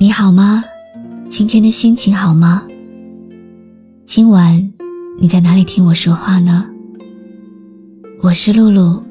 [0.00, 0.62] 你好吗？
[1.28, 2.64] 今天的心情好吗？
[4.06, 4.72] 今晚
[5.18, 6.64] 你在哪里听我说话呢？
[8.22, 9.02] 我是露露，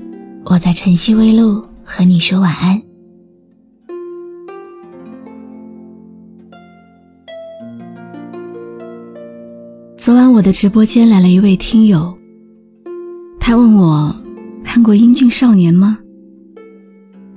[0.45, 2.81] 我在晨曦微露和你说晚安。
[9.97, 12.17] 昨晚我的直播间来了一位听友，
[13.41, 14.15] 他问我
[14.63, 15.99] 看过英俊少年吗？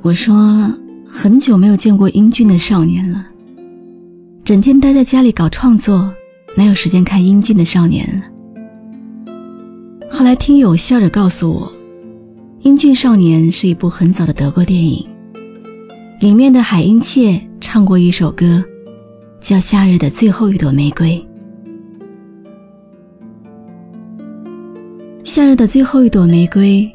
[0.02, 0.72] 我说
[1.04, 3.26] 很久没有见过英俊的少年了，
[4.50, 6.12] 整天待在家里搞创作，
[6.56, 8.04] 哪有时间看英俊的少年？
[10.10, 11.68] 后来听友笑着告诉我，
[12.62, 15.06] 《英俊少年》是一部很早的德国电影，
[16.18, 18.60] 里面的海因切唱过一首歌，
[19.40, 21.16] 叫《夏日的最后一朵玫瑰》。
[25.24, 26.90] 《夏日的最后一朵玫瑰》。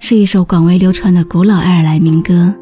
[0.00, 2.54] 是一首广为流传的古老爱尔兰民歌，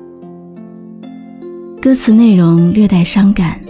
[1.82, 3.60] 歌词内容略带伤感。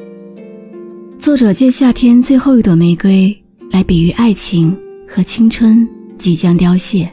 [1.18, 3.36] 作者借夏天最后一朵玫瑰
[3.72, 4.74] 来比喻爱情
[5.06, 7.10] 和青春即将凋谢，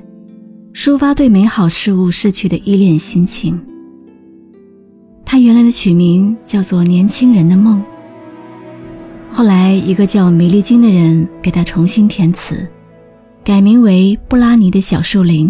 [0.75, 3.59] 抒发对美好事物逝去的依恋心情。
[5.25, 7.83] 他原来的曲名叫做《年轻人的梦》，
[9.35, 12.69] 后来一个叫米利金的人给他重新填词，
[13.43, 15.49] 改名为《布拉尼的小树林》。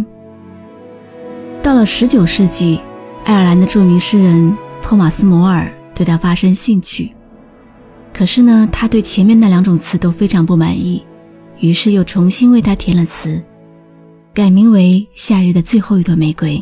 [1.61, 2.79] 到了十九世纪，
[3.25, 7.11] 爱尔兰的著名诗人托马斯·摩尔对他发生兴趣，
[8.17, 11.05] 可是呢，他对前面那两种词都非常不满意，
[11.59, 13.43] 于是又重新为他填了词，
[14.33, 16.55] 改名为《夏日的最后一朵玫瑰》。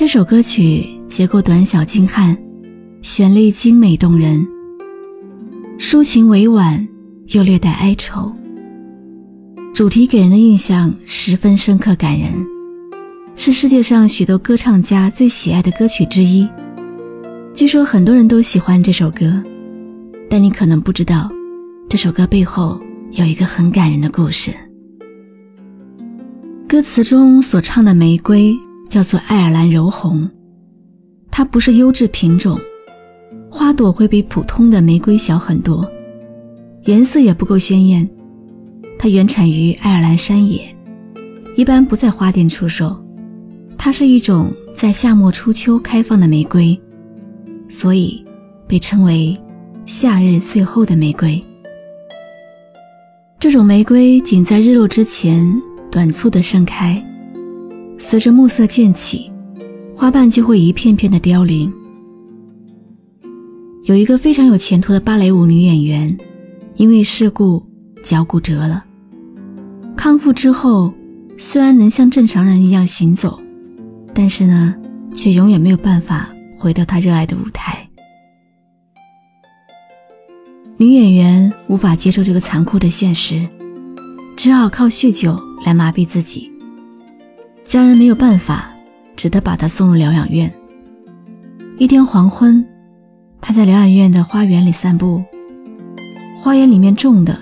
[0.00, 2.34] 这首歌曲结构短小精悍，
[3.02, 4.48] 旋律精美动人，
[5.78, 6.88] 抒情委婉
[7.26, 8.32] 又略带哀愁。
[9.74, 12.32] 主题给人的印象十分深刻感人，
[13.36, 16.48] 是世界上许多歌唱家最喜爱的歌曲之一。
[17.52, 19.44] 据说很多人都喜欢这首歌，
[20.30, 21.30] 但你可能不知道，
[21.90, 22.80] 这首歌背后
[23.10, 24.50] 有一个很感人的故事。
[26.66, 28.58] 歌词中所唱的玫瑰。
[28.90, 30.28] 叫做爱尔兰柔红，
[31.30, 32.58] 它不是优质品种，
[33.48, 35.88] 花朵会比普通的玫瑰小很多，
[36.86, 38.06] 颜色也不够鲜艳。
[38.98, 40.62] 它原产于爱尔兰山野，
[41.54, 42.94] 一般不在花店出售。
[43.78, 46.78] 它是一种在夏末初秋开放的玫瑰，
[47.68, 48.22] 所以
[48.66, 49.38] 被称为
[49.86, 51.40] 夏日最后的玫瑰。
[53.38, 55.40] 这种玫瑰仅在日落之前
[55.92, 57.00] 短促的盛开。
[58.00, 59.30] 随着暮色渐起，
[59.94, 61.72] 花瓣就会一片片的凋零。
[63.84, 66.18] 有一个非常有前途的芭蕾舞女演员，
[66.74, 67.64] 因为事故
[68.02, 68.84] 脚骨折了。
[69.96, 70.92] 康复之后，
[71.38, 73.38] 虽然能像正常人一样行走，
[74.14, 74.74] 但是呢，
[75.14, 76.28] 却永远没有办法
[76.58, 77.86] 回到她热爱的舞台。
[80.78, 83.46] 女演员无法接受这个残酷的现实，
[84.36, 86.49] 只好靠酗酒来麻痹自己。
[87.64, 88.70] 家人没有办法，
[89.14, 90.52] 只得把他送入疗养院。
[91.78, 92.66] 一天黄昏，
[93.40, 95.22] 他在疗养院的花园里散步，
[96.40, 97.38] 花园里面种的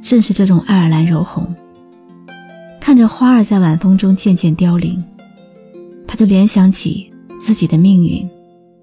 [0.00, 1.52] 正是这种爱尔兰柔红。
[2.80, 5.02] 看着花儿在晚风中渐渐凋零，
[6.06, 8.28] 他就联想起自己的命运，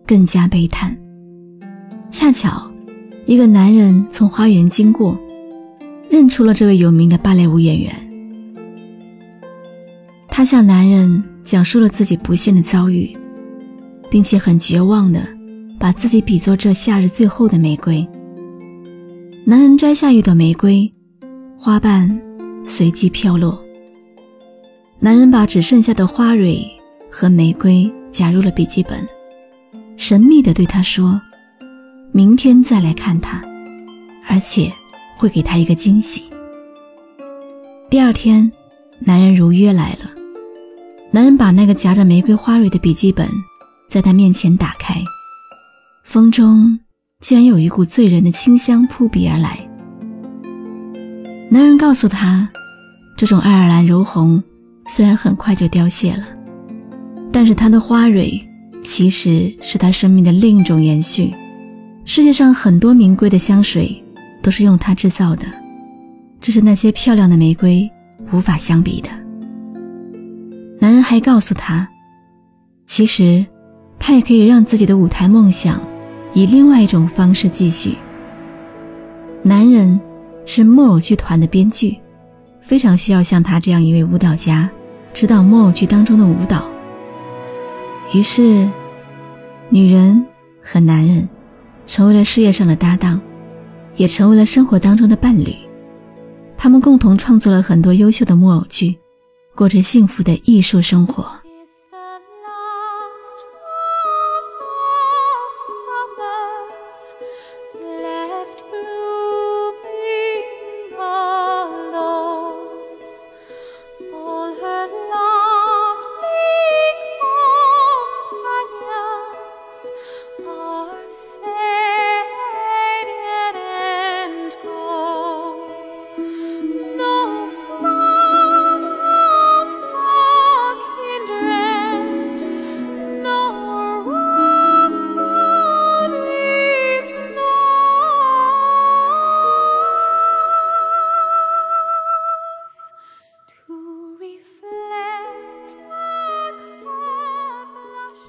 [0.05, 0.97] 更加悲叹。
[2.09, 2.69] 恰巧，
[3.25, 5.17] 一个男人从花园经过，
[6.09, 8.10] 认出了这位有名的芭蕾舞演员。
[10.31, 13.15] 他向男人讲述了自己不幸的遭遇，
[14.09, 15.21] 并且很绝望的
[15.77, 18.07] 把自己比作这夏日最后的玫瑰。
[19.43, 20.91] 男人摘下一朵玫瑰，
[21.57, 22.09] 花瓣
[22.65, 23.61] 随即飘落。
[24.99, 26.65] 男人把只剩下的花蕊
[27.11, 29.05] 和玫瑰夹入了笔记本，
[29.97, 31.21] 神秘地对他说
[32.13, 33.43] ：“明天再来看他，
[34.27, 34.71] 而且
[35.17, 36.23] 会给他一个惊喜。”
[37.91, 38.49] 第二天，
[38.99, 40.20] 男人如约来了。
[41.13, 43.27] 男人把那个夹着玫瑰花蕊的笔记本
[43.89, 44.95] 在他面前打开，
[46.05, 46.79] 风中
[47.19, 49.59] 竟然有一股醉人的清香扑鼻而来。
[51.49, 52.49] 男人告诉他，
[53.17, 54.41] 这种爱尔兰柔红
[54.87, 56.25] 虽然很快就凋谢了，
[57.29, 58.41] 但是它的花蕊
[58.81, 61.29] 其实是他生命的另一种延续。
[62.05, 64.01] 世界上很多名贵的香水
[64.41, 65.45] 都是用它制造的，
[66.39, 67.91] 这是那些漂亮的玫瑰
[68.31, 69.09] 无法相比的。
[70.81, 71.87] 男人还告诉她，
[72.87, 73.45] 其实
[73.99, 75.79] 他也可以让自己的舞台梦想
[76.33, 77.95] 以另外一种方式继续。
[79.43, 80.01] 男人。
[80.43, 81.95] 是木偶剧团的编剧，
[82.61, 84.69] 非常需要像他这样一位舞蹈家，
[85.13, 86.65] 指导木偶剧当中的舞蹈。
[88.11, 88.67] 于是，
[89.69, 90.25] 女人
[90.61, 91.29] 和男人
[91.85, 93.21] 成为了事业上的搭档，
[93.95, 95.55] 也成为了生活当中的伴侣。
[96.57, 98.97] 他们共同创作了很多优秀的木偶剧，
[99.61, 101.40] 过着幸福的艺术生活。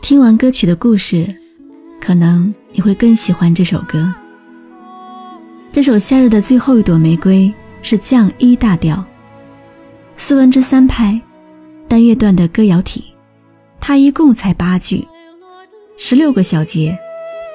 [0.02, 1.32] 听完歌曲的故事，
[2.00, 4.12] 可能你会更喜欢这首歌。
[5.72, 7.42] 这首《夏日的最后一朵玫瑰》
[7.82, 9.02] 是降一大调，
[10.16, 11.18] 四分之三拍，
[11.86, 13.04] 单乐段的歌谣体。
[13.80, 15.06] 它一共才八句，
[15.96, 16.98] 十六个小节，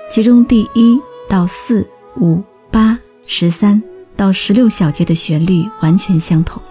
[0.10, 0.98] 其中第一
[1.28, 1.86] 到四、
[2.16, 2.42] 五、
[2.72, 3.84] 八、十三
[4.16, 6.64] 到十六小节的旋律完全相同。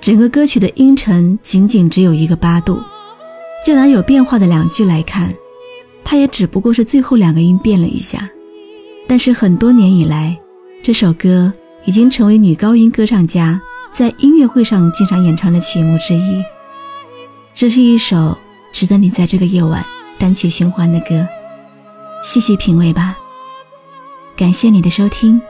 [0.00, 2.82] 整个歌曲的音程仅仅只有一个八度。
[3.64, 5.32] 就拿有变化的两句来看，
[6.02, 8.30] 它也只不过是最后两个音变了一下。
[9.06, 10.38] 但是很多年以来，
[10.82, 11.52] 这首歌
[11.84, 13.60] 已经成为女高音歌唱家
[13.92, 16.42] 在音乐会上经常演唱的曲目之一。
[17.54, 18.38] 这是一首
[18.72, 19.84] 值得你在这个夜晚
[20.18, 21.26] 单曲循环的歌，
[22.22, 23.18] 细细品味吧。
[24.36, 25.40] 感谢你的收听，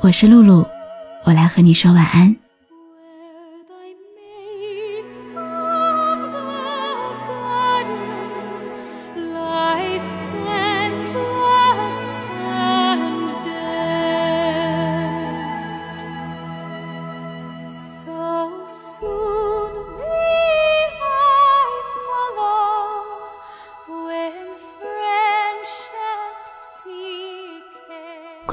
[0.00, 0.66] 我是露露，
[1.24, 2.34] 我来和你说晚安。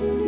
[0.00, 0.21] oh